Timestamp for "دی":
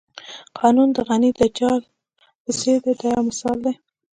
2.85-2.93, 3.65-3.73